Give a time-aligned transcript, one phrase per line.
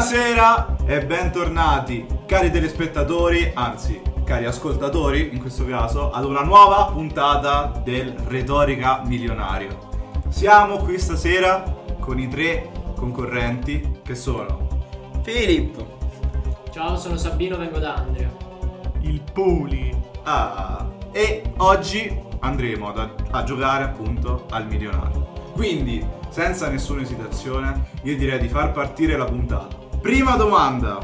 [0.00, 7.82] Buonasera e bentornati, cari telespettatori, anzi, cari ascoltatori in questo caso, ad una nuova puntata
[7.84, 9.90] del Retorica Milionario.
[10.30, 11.62] Siamo qui stasera
[11.98, 14.68] con i tre concorrenti che sono
[15.22, 15.98] Filippo.
[16.72, 18.30] Ciao, sono Sabino, vengo da Andrea.
[19.00, 19.94] Il Puli.
[20.22, 25.28] Ah, e oggi andremo ad- a giocare appunto al milionario.
[25.52, 29.79] Quindi, senza nessuna esitazione, io direi di far partire la puntata.
[30.00, 30.98] Prima domanda.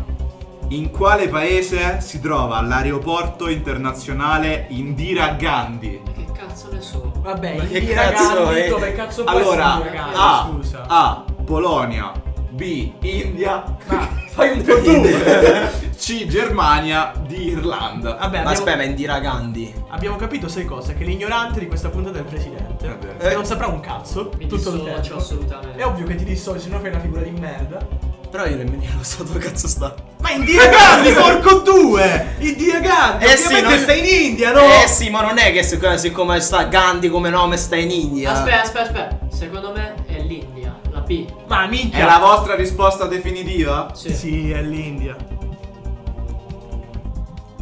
[0.68, 6.00] In quale paese si trova l'aeroporto internazionale Indira Gandhi?
[6.04, 7.12] Ma che cazzo ne so?
[7.18, 8.68] Vabbè, Ma i che ragazzi cazzo è?
[8.68, 10.20] dove cazzo può Allora, essere un ragazzo?
[10.20, 10.84] A, scusa.
[10.88, 12.12] A, Polonia,
[12.50, 15.02] B, India, Ma fai un po' tu.
[15.96, 18.10] C, Germania, D, Irlanda.
[18.10, 19.72] Vabbè, Ma abbiamo, aspetta, ma Indira Gandhi.
[19.90, 22.88] abbiamo capito sei cose, che l'ignorante di questa puntata è il presidente.
[22.88, 23.28] Vabbè.
[23.28, 25.16] Che non saprà un cazzo Mi tutto il dissocio tempo.
[25.16, 25.78] assolutamente.
[25.78, 28.14] È ovvio che ti dissoci, se no fai una figura di merda.
[28.36, 29.94] Però io nemmeno lo so dove cazzo sta.
[30.18, 32.34] Ma Indira Gandhi, porco due!
[32.40, 34.60] Indira Gandhi, Eh sì, ovviamente non- stai in India, no?
[34.60, 38.32] Eh sì, ma non è che siccome, siccome sta Gandhi come nome sta in India.
[38.32, 39.18] Aspetta, aspetta, aspetta.
[39.34, 41.24] Secondo me è l'India, la B.
[41.46, 42.00] Ma minchia!
[42.00, 43.88] È la vostra risposta definitiva?
[43.94, 44.12] Sì.
[44.12, 45.16] Sì, è l'India.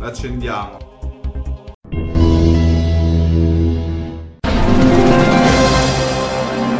[0.01, 0.79] L'accendiamo.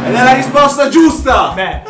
[0.05, 1.51] Ed è la risposta giusta!
[1.55, 1.81] Beh,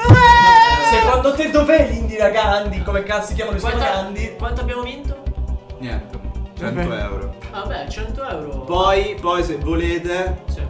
[1.35, 2.81] te dov'è l'Indira Gandhi?
[2.81, 4.35] Come cazzo si chiamano i suoi Quanto, Gandhi?
[4.37, 5.17] quanto abbiamo vinto?
[5.79, 6.19] Niente,
[6.57, 7.01] 100 Vabbè.
[7.03, 7.33] euro.
[7.51, 8.59] Vabbè, 100 euro.
[8.61, 10.61] Poi, poi se volete, Sì.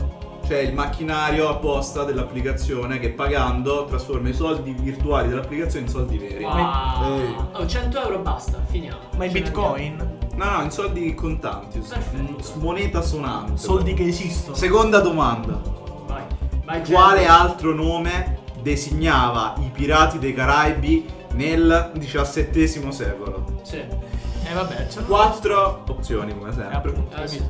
[0.48, 6.44] c'è il macchinario apposta dell'applicazione che pagando trasforma i soldi virtuali dell'applicazione in soldi veri.
[6.44, 7.20] Wow.
[7.20, 7.36] Eh.
[7.54, 8.98] Oh, 100 euro basta, finiamo.
[9.18, 10.18] Ma Ce ne bitcoin?
[10.36, 11.82] No, no, in soldi contanti.
[11.82, 12.44] s- Perfetto.
[12.44, 13.58] s- moneta sonante.
[13.58, 14.56] Soldi che esistono.
[14.56, 15.54] Seconda domanda.
[15.54, 16.04] andiamo.
[16.08, 16.24] Vai.
[16.66, 23.46] Vai, Quale altro nome designava i pirati dei Caraibi nel XVII secolo?
[23.62, 23.76] Sì.
[23.78, 26.94] Eh vabbè, c'è Quattro opzioni come sempre.
[27.16, 27.44] Eh, sì.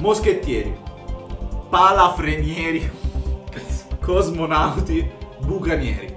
[0.00, 0.76] Moschettieri,
[1.70, 2.90] palafrenieri,
[4.00, 6.16] cosmonauti, bucanieri.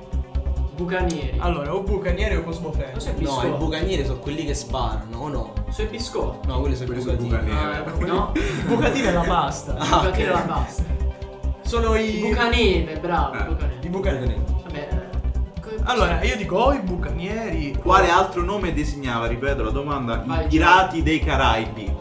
[0.75, 1.37] Bucanieri.
[1.39, 2.93] Allora, o bucaniere o cosmofreno.
[2.93, 5.53] Cos'è No, i bucanieri sono quelli che sparano, o no?
[5.69, 6.47] Sui biscotti.
[6.47, 7.49] No, quelli sono i Quelli sono bucatini.
[7.49, 7.89] bucanieri.
[8.01, 8.31] Ah, no?
[8.35, 9.75] I bucatini è la pasta.
[9.77, 10.33] Ah, Bucatini ok.
[10.33, 10.83] la pasta.
[11.73, 12.19] Sono i.
[12.19, 13.33] Bucaneve, bravo.
[13.33, 13.45] Eh.
[13.45, 13.79] Bucaneve.
[13.81, 14.41] I bucanieri.
[14.63, 14.89] Vabbè.
[15.69, 17.75] eh, Allora, io dico o i bucanieri.
[17.81, 21.91] Quale altro nome designava, ripeto la domanda, Vai, i pirati dei Caraibi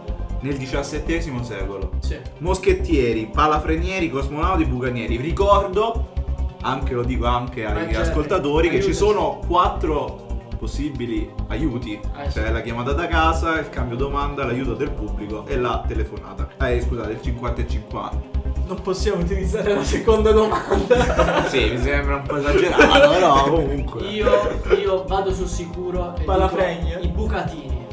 [0.41, 1.93] nel XVII secolo?
[2.01, 2.19] Sì.
[2.41, 5.17] Moschettieri, palafrenieri, cosmonauti, bucanieri.
[5.17, 6.13] Ricordo,
[6.61, 11.95] anche lo dico anche agli Jerry, ascoltatori, che ci sono quattro possibili aiuti.
[12.19, 12.41] Eh, sì.
[12.41, 16.51] C'è la chiamata da casa, il cambio domanda, l'aiuto del pubblico e la telefonata.
[16.61, 18.41] Eh, scusate, il 50 e 50.
[18.73, 21.45] Non possiamo utilizzare la seconda domanda.
[21.49, 24.07] sì, mi sembra un po' esagerato, però comunque.
[24.07, 24.31] Io,
[24.81, 26.99] io vado sul sicuro e Palafregna?
[27.01, 27.87] i bucatini.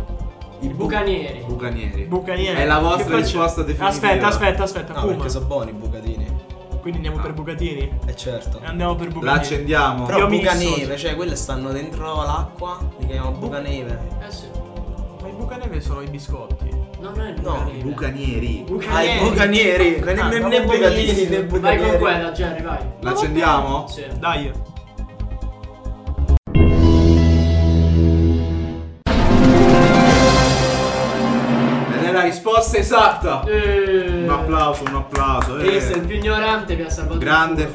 [0.62, 1.44] I I bucanieri.
[1.46, 2.04] Bucanieri.
[2.04, 2.58] bucanieri.
[2.62, 3.16] È la Che vostra faccio?
[3.18, 3.88] risposta definitiva.
[3.90, 4.94] Aspetta, aspetta, aspetta.
[4.94, 5.14] No, Puma.
[5.16, 6.28] perché sono buoni i bucatini.
[6.80, 8.00] Quindi andiamo per bucatini.
[8.06, 8.62] Eh certo.
[8.64, 9.40] Andiamo per La bucanieri.
[9.46, 10.06] accendiamo?
[10.06, 14.00] Però Io bucaneve, cioè quelle stanno dentro l'acqua, li chiamano bucaneve.
[14.26, 14.46] Eh sì.
[15.22, 16.79] Ma i bucaneve sono i biscotti.
[17.00, 18.64] No, non è il No, bucaniere.
[18.66, 18.66] Bucanieri.
[18.88, 20.80] Ah, i bucanieri, Ah, né, né bucatini
[21.14, 21.30] benissimo.
[21.30, 21.98] né Vai con bucanieri.
[21.98, 22.80] quella, Jerry, vai.
[23.02, 23.88] L'accendiamo?
[23.88, 24.06] Sì.
[24.20, 24.52] Dai.
[31.92, 33.44] Ed è la risposta esatta.
[33.46, 35.58] Eh, Un applauso, un applauso.
[35.58, 35.66] eh.
[35.70, 37.18] Questo è il più ignorante vi ha salvato.
[37.20, 37.68] Grande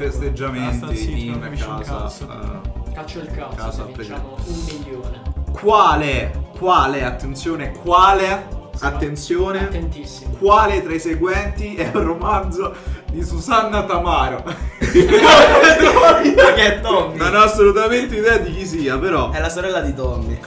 [0.95, 1.97] zitto, in casa.
[2.01, 2.23] cazzo.
[2.31, 5.21] eh, Caccio il cazzo Casa se vinciamo un milione.
[5.51, 8.47] quale, quale, attenzione, quale,
[8.79, 10.35] attenzione, Attentissimo.
[10.37, 12.73] quale tra i seguenti è un romanzo
[13.11, 14.43] di Susanna Tamaro?
[14.77, 17.17] Perché è Tommy?
[17.17, 20.39] non ho assolutamente idea di chi sia, però È la sorella di Tommy.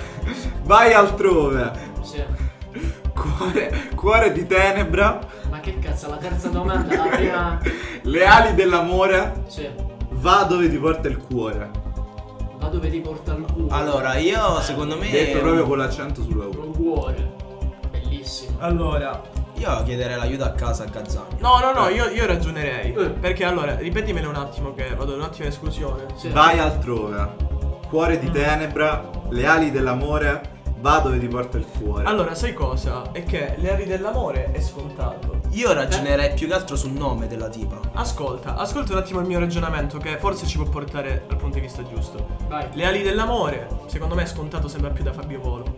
[0.65, 1.73] vai altrove.
[2.03, 2.23] Sì.
[3.13, 5.19] Cuore, cuore di tenebra,
[5.51, 7.59] Ma che cazzo, la terza domanda, la prima.
[8.03, 9.69] le ali dell'amore, Sì.
[10.11, 11.71] va dove ti porta il cuore.
[12.61, 13.69] Ma dove ti porta il cuore?
[13.75, 15.11] Allora, io secondo me.
[15.11, 16.53] Detto proprio con l'accento sulla U.
[16.61, 17.47] Un cuore.
[18.59, 19.37] Allora.
[19.55, 21.39] Io chiederei l'aiuto a casa a Gazzani.
[21.41, 22.93] No, no, no, io, io ragionerei.
[22.93, 23.11] Eh.
[23.11, 26.07] Perché allora, ripetimelo un attimo che vado un attimo in esclusione.
[26.15, 26.29] Sì.
[26.29, 27.47] Vai altrove.
[27.89, 32.05] Cuore di tenebra, le ali dell'amore, va dove ti porta il cuore.
[32.05, 33.11] Allora, sai cosa?
[33.11, 35.41] È che le ali dell'amore è scontato.
[35.51, 37.81] Io ragionerei più che altro sul nome della tipa.
[37.95, 41.63] Ascolta, ascolta un attimo il mio ragionamento che forse ci può portare al punto di
[41.63, 42.37] vista giusto.
[42.47, 42.69] Vai.
[42.75, 45.78] Le ali dell'amore, secondo me è scontato sembra più da Fabio Volo.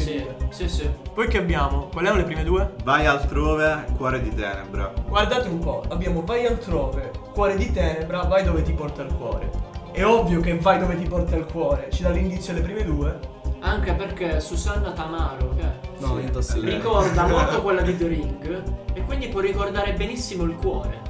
[0.00, 0.90] Sì, sì, sì.
[1.12, 1.88] Poi che abbiamo?
[1.92, 2.74] Quali erano le prime due?
[2.84, 4.92] Vai altrove, cuore di tenebra.
[5.06, 9.50] Guardate un po', abbiamo vai altrove, cuore di tenebra, vai dove ti porta il cuore.
[9.92, 11.88] è ovvio che vai dove ti porta il cuore.
[11.90, 13.18] Ci dà l'indizio alle prime due.
[13.60, 18.62] Anche perché Susanna Tamaro, che No, Sì, ricorda molto quella di The Ring
[18.94, 21.09] e quindi può ricordare benissimo il cuore.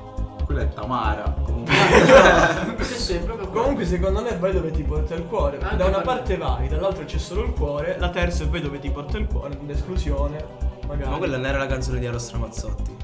[0.50, 1.32] Quella è Tamara.
[1.44, 1.72] Comunque.
[3.10, 3.50] È proprio quello.
[3.50, 5.58] Comunque secondo me vai dove ti porta il cuore.
[5.60, 8.80] Anche da una parte vai, dall'altra c'è solo il cuore, la terza è vai dove
[8.80, 10.44] ti porta il cuore, un'esclusione,
[10.88, 11.10] magari.
[11.10, 12.96] Ma quella non era la canzone di Eros Ramazzotti.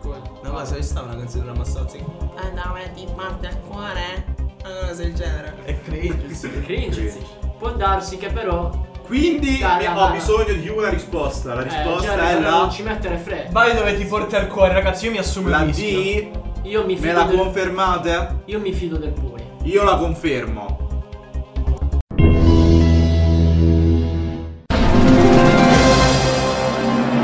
[0.00, 0.40] Quello.
[0.42, 2.04] No, ma se stava una canzone di Ramazzotti.
[2.36, 4.24] Ah, dove ti porta il cuore?
[4.64, 5.54] Una cosa del genere.
[5.64, 6.62] È cringe, sì.
[6.62, 7.20] Cringe, sì.
[7.58, 8.70] Può darsi che però
[9.04, 10.12] Quindi Dai, ne- dai, ho dai.
[10.12, 11.54] bisogno di una risposta.
[11.54, 13.50] La eh, risposta già, è la, non ci mettere fretta.
[13.52, 16.00] Vai dove ti porta il cuore, ragazzi, io mi assumo la il rischio.
[16.00, 16.46] D.
[16.68, 18.42] Io mi Me fido la del confermate?
[18.44, 19.42] Io mi fido del Puri.
[19.62, 20.76] Io la confermo.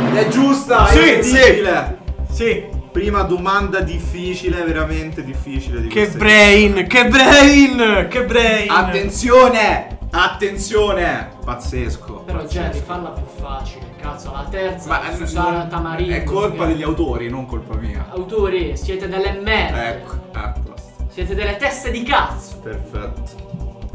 [0.09, 1.99] Ed è giusta, Sì, è incredibile.
[2.31, 2.65] Sì.
[2.91, 8.71] Prima domanda difficile, veramente difficile di Che brain, che brain, che brain.
[8.71, 9.99] Attenzione!
[10.11, 11.37] Attenzione!
[11.45, 12.23] Pazzesco.
[12.25, 12.63] Però pazzesco.
[12.63, 13.94] Jerry, falla più facile.
[14.05, 16.15] Cazzo, la terza Ma eh, Susana Tamarino.
[16.15, 18.07] È colpa degli autori, non colpa mia.
[18.11, 19.89] Autori, siete delle merde.
[19.89, 21.07] Ecco, posto.
[21.09, 22.59] Siete delle teste di cazzo.
[22.59, 23.23] Perfetto.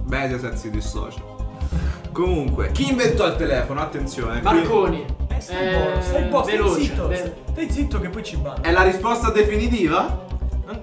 [0.06, 1.22] Mediaset si dissocia.
[2.12, 3.82] Comunque, chi inventò il telefono?
[3.82, 4.42] Attenzione.
[4.42, 5.06] qui- Marconi.
[5.28, 6.82] Eh, stai buono, stai buono, stai veloce.
[6.82, 7.08] zitto.
[7.08, 8.64] ve- Stai zitto che poi ci vanno.
[8.64, 10.26] È la risposta definitiva?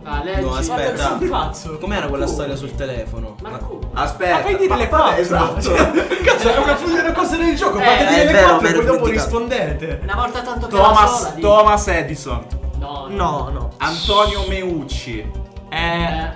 [0.02, 0.40] Ah, leggi.
[0.40, 1.08] No, aspetta.
[1.10, 1.78] Ma un cazzo.
[1.78, 3.36] Com'era quella storia sul telefono?
[3.42, 3.86] Marconi.
[3.94, 4.34] Aspetta.
[4.34, 5.20] Ma fai dire ma- le quattro.
[5.20, 5.72] Esatto.
[6.24, 7.78] Cazzo, è una, una cosa del gioco.
[7.78, 10.00] Eh, Fate dire le vero, quattro mi e poi dopo rispondete.
[10.02, 12.46] Una volta tanto che Thomas, sola, Thomas Edison.
[12.78, 13.70] No, No, no.
[13.78, 15.30] Antonio Meucci.
[15.70, 16.28] Eh.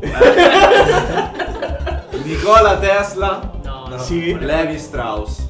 [2.22, 3.50] Nicola Tesla.
[3.62, 3.98] no, no.
[3.98, 4.36] Sì.
[4.38, 5.46] Levi Strauss.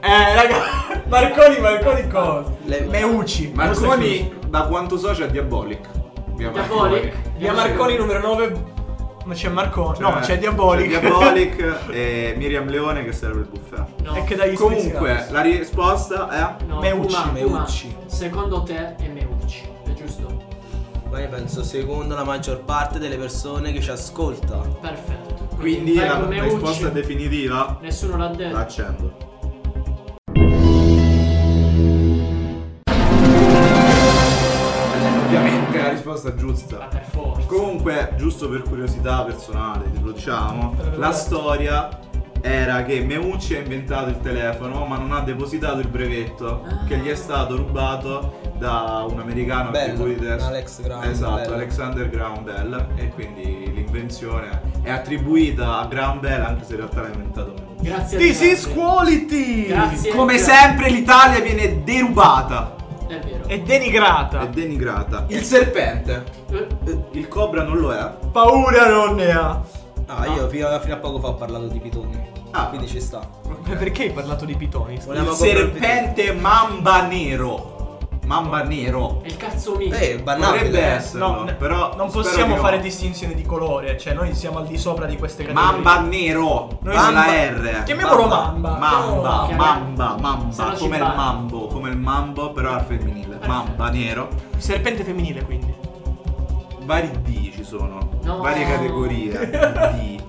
[0.00, 0.56] Eh, raga.
[1.08, 2.44] Marconi, Marconi cosa?
[2.64, 3.52] Le- Meucci.
[3.54, 5.88] Marconi, da quanto so c'è Diabolic.
[6.38, 7.12] Via Diabolic?
[7.36, 8.76] Via Marconi numero 9.
[9.24, 9.96] Ma c'è Marconi.
[9.96, 10.90] Cioè, no, c'è Diabolic.
[10.92, 13.84] C'è Diabolic e Miriam Leone che serve il buffet.
[14.04, 14.14] No.
[14.14, 17.96] E che dagli Comunque, la risposta è No, Meucci, Puma, Meucci.
[18.06, 20.46] Secondo te è Meucci, è giusto?
[21.10, 24.58] Ma io penso secondo la maggior parte delle persone che ci ascolta.
[24.80, 25.48] Perfetto.
[25.56, 26.54] quindi vai la Meucci.
[26.54, 27.78] risposta definitiva.
[27.80, 28.54] Nessuno l'ha detto.
[28.56, 28.66] La
[36.12, 36.78] risposta giusta.
[36.78, 37.46] Ma per forza.
[37.46, 41.88] Comunque, giusto per curiosità personale, lo diciamo, la storia
[42.40, 46.84] era che Meucci ha inventato il telefono, ma non ha depositato il brevetto Ah.
[46.86, 50.40] che gli è stato rubato da un americano Bell, anche lui di.
[50.42, 51.52] Alex Graham Esatto, Bell.
[51.54, 57.00] Alexander Graham Bell e quindi l'invenzione è attribuita a Graham Bell anche se in realtà
[57.02, 57.84] l'ha inventato Meucci.
[57.88, 58.46] Grazie a This te.
[58.46, 59.66] is quality.
[59.66, 60.10] Grazie.
[60.14, 60.52] Come Grazie.
[60.54, 62.74] sempre l'Italia viene derubata
[63.08, 63.44] È vero.
[63.46, 64.42] E denigrata.
[64.42, 65.24] e denigrata.
[65.28, 66.66] Il serpente, Eh,
[67.12, 68.10] il cobra non lo è.
[68.30, 69.60] Paura non ne ha.
[70.06, 72.18] Ah, io fino a, fino a poco fa ho parlato di pitoni.
[72.52, 72.68] Ah.
[72.68, 73.20] Quindi ci sta.
[73.66, 74.98] Ma perché hai parlato di pitoni?
[75.04, 77.76] Volevamo il serpente mamba nero.
[78.24, 79.20] Mamba nero.
[79.22, 79.94] È il cazzo mio.
[79.94, 80.64] Eh, bannabile.
[80.64, 80.94] Potrebbe eh.
[80.96, 82.60] esserlo, No, ne- però non possiamo no.
[82.60, 85.70] fare distinzione di colore, cioè noi siamo al di sopra di queste categorie.
[85.82, 86.78] Mamba nero.
[86.82, 87.82] Noi con siamo- la R.
[87.84, 88.70] Chiamiamolo Mamba.
[88.76, 93.36] Mamba, mamba, mamba, no ci come il mambo, come il mambo, però al femminile.
[93.36, 93.46] Perfetto.
[93.46, 94.28] Mamba nero.
[94.58, 95.74] Serpente femminile quindi.
[96.82, 98.20] Vari D ci sono.
[98.22, 98.38] No.
[98.38, 99.50] Varie categorie.
[99.50, 100.20] D.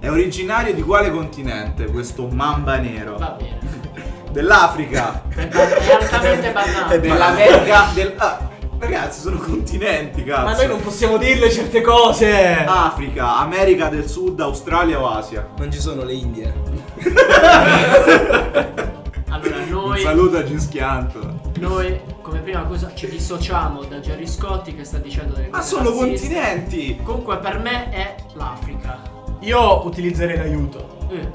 [0.00, 3.16] È originario di quale continente questo mamba nero?
[3.18, 3.58] Va bene.
[4.30, 5.22] Dell'Africa.
[5.28, 7.00] È, ba- è altamente banale.
[7.00, 8.14] Dell'America del.
[8.16, 10.44] Ah, ragazzi, sono continenti, cazzo.
[10.44, 12.64] Ma noi non possiamo dirle certe cose.
[12.64, 15.48] Africa, America del Sud, Australia o Asia?
[15.56, 16.54] Non ci sono le Indie.
[19.30, 21.40] Allora, Un noi, saluto a Gischianto.
[21.58, 25.68] noi, come prima cosa, ci dissociamo da Gerry Scotti che sta dicendo delle Ma cose
[25.68, 26.06] sono razziste.
[26.08, 27.00] continenti!
[27.02, 29.00] Comunque, per me è l'Africa.
[29.40, 30.98] Io utilizzerei l'aiuto.
[31.10, 31.28] Eh,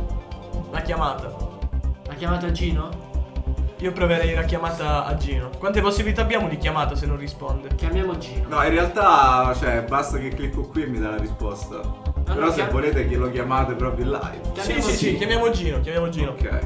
[0.72, 1.28] La chiamata.
[2.10, 3.12] ha chiamato Gino?
[3.78, 5.50] Io proverei la chiamata a Gino.
[5.60, 7.70] Quante possibilità abbiamo di chiamata se non risponde?
[7.76, 8.48] Chiamiamo Gino.
[8.48, 11.82] No, in realtà, cioè, basta che clicco qui e mi dà la risposta.
[12.24, 14.40] Però se chiam- volete che lo chiamate proprio in live.
[14.44, 15.18] Sì, Chiamiamo sì, sì, Gino.
[15.18, 16.30] chiamiamo Gino, chiamiamo Gino.
[16.32, 16.60] Ok.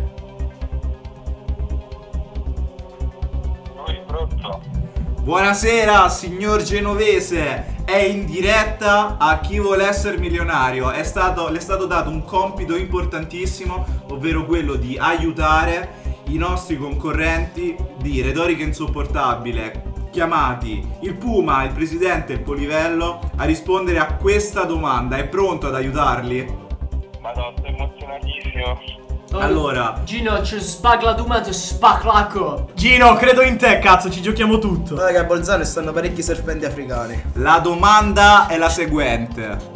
[4.08, 4.62] Pronto?
[5.22, 7.76] Buonasera, signor Genovese.
[7.84, 10.92] È in diretta a chi vuole essere milionario.
[10.92, 16.78] È stato, le è stato dato un compito importantissimo, ovvero quello di aiutare i nostri
[16.78, 24.16] concorrenti di retorica insopportabile, chiamati il Puma, il presidente e il Polivello, a rispondere a
[24.16, 25.18] questa domanda.
[25.18, 26.66] È pronto ad aiutarli?
[27.20, 29.06] Madonna, emozionatissimo.
[29.34, 30.02] Allora.
[30.04, 32.70] Gino, ci spagla dumento, spaclaco.
[32.74, 34.96] Gino, credo in te, cazzo, ci giochiamo tutto.
[34.96, 37.22] Guarda che a Bolzano stanno parecchi serpenti africani.
[37.34, 39.76] La domanda è la seguente.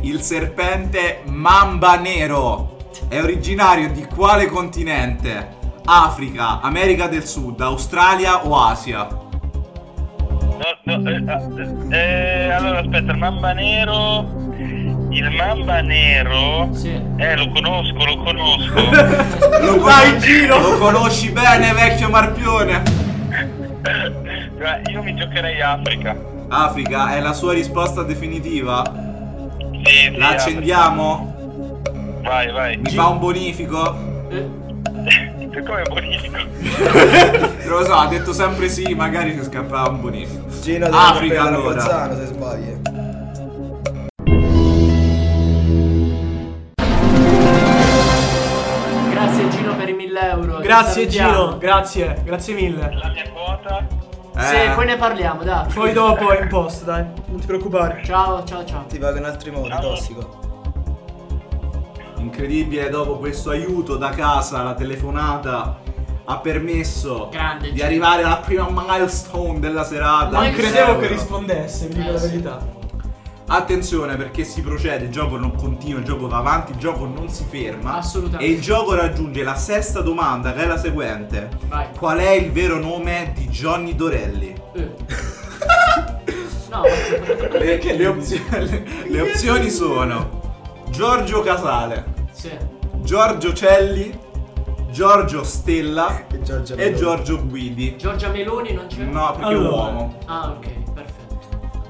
[0.00, 2.74] il serpente mamba nero
[3.08, 5.62] è originario di quale continente?
[5.84, 9.06] Africa, America del Sud, Australia o Asia?
[10.84, 11.22] No, no, eh,
[11.90, 14.43] eh, eh, allora aspetta, il mamba nero.
[15.14, 16.68] Il mamba nero.
[16.72, 16.90] Sì.
[17.16, 18.72] Eh, lo conosco, lo conosco.
[19.64, 22.82] Lo, conosci, lo conosci bene, vecchio marpione?
[24.56, 26.14] Guarda, Io mi giocherei Africa.
[26.48, 28.82] Africa è la sua risposta definitiva?
[29.84, 31.80] Sì, sì, La accendiamo?
[32.22, 32.76] Vai, vai.
[32.76, 33.96] Mi fa un bonifico?
[34.30, 34.62] Eh,
[35.64, 36.36] Come bonifico?
[37.64, 40.44] Non lo so, ha detto sempre sì, magari si scappava un bonifico.
[40.60, 41.74] Gino Africa, allora.
[41.74, 42.76] Bolzano se sbagli.
[50.64, 51.30] Grazie salutiamo.
[51.44, 52.90] Gino, grazie, grazie mille.
[52.94, 53.86] La mia quota?
[54.36, 55.72] Sì, Eh, poi ne parliamo, dai.
[55.72, 58.02] Poi dopo in post, dai, non ti preoccupare.
[58.04, 58.84] Ciao, ciao, ciao.
[58.88, 59.80] Ti paga in altri modi, Ciao.
[59.80, 60.42] tossico.
[62.16, 65.78] Incredibile, dopo questo aiuto da casa, la telefonata
[66.24, 70.40] ha permesso Grande, di arrivare alla prima milestone della serata.
[70.40, 72.42] Non credevo che rispondesse, vi dico Eh, la sì.
[73.56, 77.28] Attenzione perché si procede, il gioco non continua, il gioco va avanti, il gioco non
[77.28, 77.96] si ferma.
[77.96, 78.44] Assolutamente.
[78.44, 81.50] E il gioco raggiunge la sesta domanda, che è la seguente.
[81.68, 81.86] Vai.
[81.96, 84.54] Qual è il vero nome di Johnny Dorelli?
[84.74, 84.94] Eh.
[86.74, 86.82] No,
[87.52, 90.40] Le, le opzi- le- le opzioni sono
[90.90, 92.50] Giorgio Casale, sì.
[92.96, 94.12] Giorgio Celli,
[94.90, 96.40] Giorgio Stella E
[96.74, 96.94] e.
[96.94, 97.96] Giorgio Guidi.
[97.96, 99.04] Giorgia Meloni non c'è?
[99.04, 99.68] No, perché è Allora.
[99.76, 100.18] uomo.
[100.24, 100.66] Ah, ok,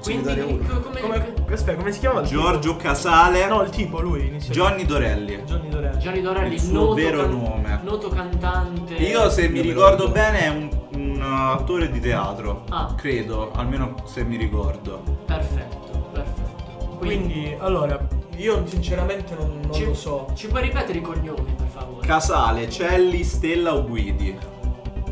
[0.05, 2.21] Quindi come, Come, aspetta, come si chiama?
[2.21, 4.53] Giorgio Casale, No, il tipo, lui inizia.
[4.53, 5.35] Johnny Dorelli.
[5.45, 5.99] Johnny Dorelli.
[5.99, 7.79] Gianni Dorelli, Il suo noto, vero nome.
[7.83, 8.93] noto cantante.
[8.95, 12.63] Io se mi ricordo bene è un, un, uh, attore di teatro.
[12.69, 12.93] Ah.
[12.95, 15.01] Credo, almeno se mi ricordo.
[15.25, 16.97] Perfetto, perfetto.
[16.97, 17.99] Quindi, allora,
[18.37, 20.27] io sinceramente non, non ci, lo so.
[20.35, 22.05] Ci puoi ripetere i cognomi, per favore?
[22.05, 24.37] Casale, Celli, Stella o Guidi?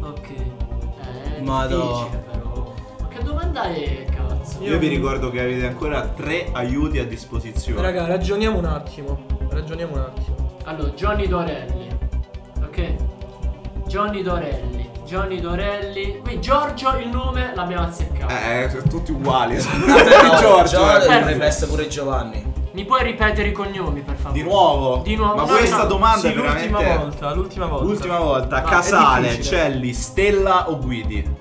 [0.02, 0.30] ok.
[0.30, 2.74] Eh, difficile però.
[3.00, 4.06] Ma che domanda è,
[4.44, 4.64] cazzo?
[4.64, 7.82] Io, vi ricordo che avete ancora tre aiuti a disposizione.
[7.82, 9.26] Raga, ragioniamo un attimo.
[9.50, 10.36] Ragioniamo un attimo.
[10.66, 11.88] Allora, Johnny Dorelli.
[12.62, 12.96] Ok?
[13.88, 14.90] Johnny Dorelli.
[15.06, 16.20] Johnny Dorelli.
[16.22, 18.34] Qui Giorgio il nome l'abbiamo azzeccato.
[18.34, 19.56] Eh, sono tutti uguali.
[19.64, 20.78] No, Giorgio.
[20.78, 21.20] Giorgio eh.
[21.20, 22.52] dovrebbe essere pure Giovanni.
[22.72, 24.42] Mi puoi ripetere i cognomi, per favore?
[24.42, 25.02] Di nuovo?
[25.04, 25.36] Di nuovo.
[25.36, 25.86] Ma No, questa no.
[25.86, 26.98] domanda Sì, è l'ultima veramente...
[26.98, 27.86] volta, l'ultima volta.
[27.86, 28.56] L'ultima volta.
[28.56, 29.58] Ah, è Casale, difficile.
[29.58, 31.36] Celli, Stella o Guidi?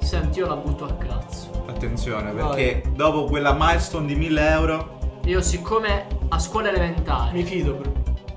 [0.00, 1.43] Senti, io la butto a cazzo.
[1.74, 2.46] Attenzione, Vai.
[2.46, 4.98] perché dopo quella milestone di 1000 euro...
[5.24, 7.92] Io siccome a scuola elementare Mi fido, bro.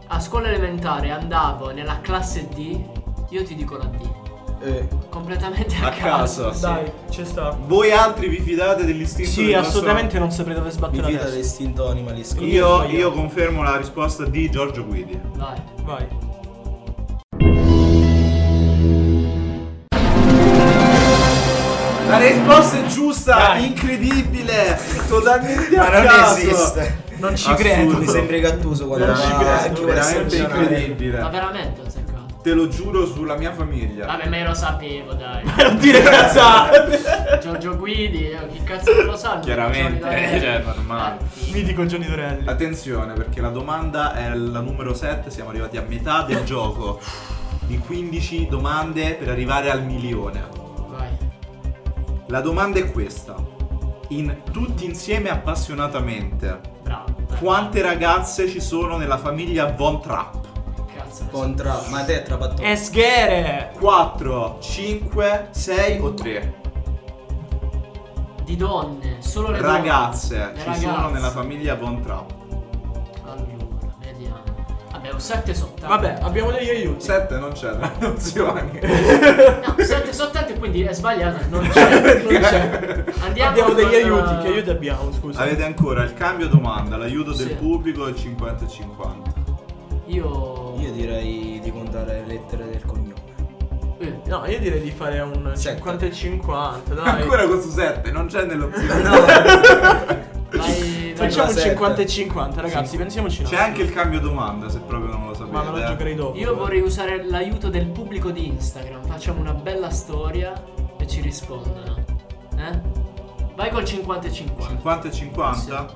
[0.08, 2.80] A scuola elementare andavo nella classe D
[3.30, 4.10] Io ti dico la D
[4.64, 6.54] Eh, Completamente a, A caso.
[6.54, 6.62] sì.
[6.62, 7.58] Dai, ci sta.
[7.66, 11.34] Voi altri vi fidate dell'istinto Sì, assolutamente non saprei dove sbattere la fida testa.
[11.34, 12.44] dell'istinto animalesco.
[12.44, 15.20] Io- io confermo la risposta di Giorgio Guidi.
[15.36, 16.08] Vai Vai.
[22.28, 23.66] Risposta è giusta, Dai.
[23.68, 26.38] incredibile, totalmente Ma a non caso.
[26.38, 27.06] esiste.
[27.18, 27.70] Non ci Assurdo.
[27.70, 27.98] credo.
[27.98, 30.62] Mi sembri Gattuso quando Non ci credo, veramente giornale.
[30.64, 31.20] incredibile.
[31.20, 32.06] Ma veramente ho azzeccato
[32.44, 34.06] Te lo giuro sulla mia famiglia.
[34.06, 37.02] Vabbè ma io lo sapevo dai Non dire cazzate.
[37.42, 41.18] Giorgio Guidi eh, Chi cazzo non lo sa Chiaramente, cioè, normale.
[41.20, 41.52] Ah.
[41.52, 42.48] Mitico Johnny Dorelli.
[42.48, 47.00] Attenzione perché la domanda è la numero 7, siamo arrivati a metà del gioco.
[47.66, 50.57] Di 15 domande per arrivare al milione.
[52.28, 53.36] La domanda è questa.
[54.10, 60.36] In tutti insieme appassionatamente, Bravo quante ragazze ci sono nella famiglia Von Trapp?
[61.32, 62.72] Contra, ma te è trapattone.
[62.72, 63.72] Esghere.
[63.78, 66.56] 4, 5, 6 o 3?
[68.44, 69.72] Di donne Solo le donne.
[69.78, 70.80] Ragazze Le ci ragazze.
[70.82, 72.30] sono nella famiglia Von Trapp.
[75.18, 77.04] Un 7 sottante Vabbè, abbiamo degli aiuti.
[77.04, 78.80] 7 non c'è le opzioni.
[78.82, 83.04] No 7 sottante quindi è sbagliato Non c'è Non c'è.
[83.22, 84.34] Andiamo abbiamo degli con, aiuti.
[84.34, 85.42] eh, Che aiuti abbiamo, scusa?
[85.42, 87.54] Avete ancora il cambio domanda, l'aiuto del Sì.
[87.56, 89.34] pubblico il 50 e 50.
[90.06, 93.16] Io Io direi di contare le lettere del cognome.
[93.98, 95.78] Eh, No, io direi di fare un Sette.
[95.78, 97.22] 50 e 50, dai.
[97.24, 99.02] Ancora questo 7, non c'è nell'opzione.
[99.02, 99.36] Vai,
[100.52, 101.70] vai Facciamo un sette.
[101.70, 105.34] 50 e 50, ragazzi, pensiamoci un C'è anche il cambio domanda se proprio non lo
[105.34, 105.52] sapete.
[105.52, 106.38] Ma me lo giocherei dopo.
[106.38, 109.04] Io vorrei usare l'aiuto del pubblico di Instagram.
[109.04, 110.54] Facciamo una bella storia
[110.98, 111.96] e ci rispondono.
[112.58, 112.82] Eh?
[113.56, 114.68] Vai col 50 e 50.
[114.68, 115.96] 50 e 50?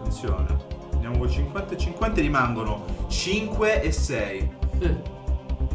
[0.00, 0.56] Attenzione.
[0.92, 4.50] Andiamo col 50 e 50 rimangono 5 e 6.
[4.80, 4.96] Eh,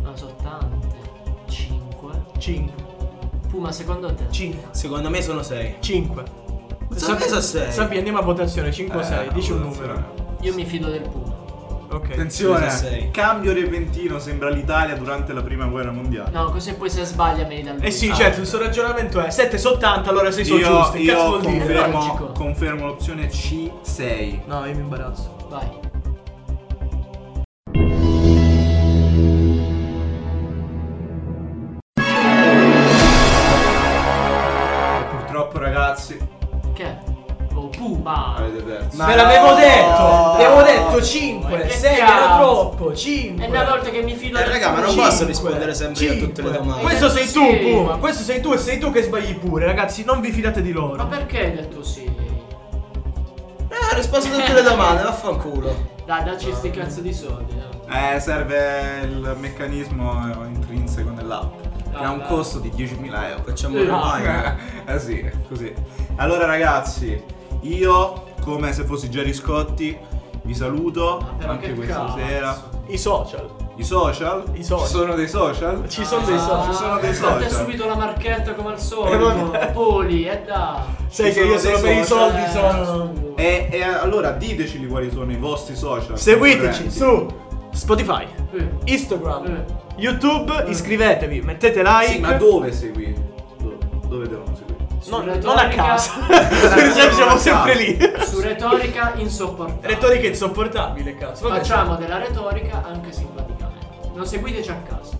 [0.03, 0.99] ma sono tante.
[1.49, 2.09] 5.
[2.37, 2.89] 5.
[3.49, 4.27] Puma, secondo te?
[4.29, 4.69] 5.
[4.71, 5.77] Secondo me sono 6.
[5.79, 6.23] 5.
[6.95, 7.71] Sono preso a 6.
[7.71, 8.71] Sabbi, andiamo a votazione.
[8.71, 9.27] 5 o 6.
[9.27, 10.13] Eh, Dici un numero.
[10.41, 11.29] Io mi fido del Puma.
[11.91, 12.11] Ok.
[12.11, 13.11] Attenzione, sei.
[13.11, 16.29] cambio repentino sembra l'Italia durante la prima guerra mondiale.
[16.31, 18.17] No, così poi se sbaglia me li dà il Eh sì, Puma.
[18.17, 20.97] certo, il suo ragionamento è 7 su 80, allora 6 sono io giusti.
[20.99, 24.39] Che io confermo, confermo l'opzione C6.
[24.45, 25.35] No, io mi imbarazzo.
[25.49, 25.67] Vai.
[38.93, 39.55] Ma Ve l'avevo no!
[39.55, 40.01] detto!
[40.01, 40.31] No.
[40.33, 43.45] Avevo detto Ma 5, che 6 era troppo, 5.
[43.45, 45.07] È una volta che mi fido Eh, raga, ma non Puma.
[45.07, 46.81] posso rispondere sempre a tutte le domande.
[46.83, 47.55] Questo sei tu, Sì.
[47.57, 47.95] Puma.
[47.97, 50.03] Questo sei tu e sei tu che sbagli pure, ragazzi.
[50.03, 50.95] Non vi fidate di loro.
[50.97, 52.03] Ma perché hai detto sì?
[52.03, 55.89] Eh, ho risposto a tutte le domande, vaffanculo.
[56.05, 57.53] Dai, dacci sti cazzo di soldi.
[57.55, 57.69] no?
[57.93, 61.53] Eh, serve il meccanismo intrinseco nell'app.
[61.91, 63.43] Che ha un Dai, costo di 10.000 euro.
[63.45, 64.11] Facciamo Eh, un no.
[64.15, 64.55] remind.
[64.85, 65.73] eh sì, così.
[66.17, 67.21] Allora ragazzi,
[67.61, 69.97] io come se fossi Gerry Scotti
[70.43, 72.17] vi saluto Ma però anche che questa cazzo.
[72.17, 72.69] sera.
[72.87, 73.49] I social.
[73.77, 74.43] I social?
[74.53, 74.87] I social.
[74.87, 75.87] Ci sono dei social?
[75.87, 76.65] Ci sono dei social.
[76.65, 77.65] Ci sono dei Fate social.
[77.65, 79.57] subito la marchetta come al Eh, solito.
[79.73, 80.85] Poli, e da.
[81.07, 83.13] Sai che io sono per i soldi, sono.
[83.35, 86.17] E, e allora diteci quali sono i vostri social.
[86.17, 87.27] Seguiteci su
[87.71, 88.67] Spotify, Eh.
[88.85, 89.65] Instagram, Eh.
[89.95, 92.11] YouTube, iscrivetevi, mettete like.
[92.13, 93.20] Sì, ma dove segui?
[95.07, 96.11] Non, non a casa.
[97.11, 97.97] Siamo sempre lì.
[98.23, 99.87] Su retorica insopportabile.
[99.87, 101.47] Retorica insopportabile, cazzo.
[101.47, 104.11] Vabbè, Facciamo della retorica anche simpaticamente.
[104.13, 105.17] Non seguiteci a casa.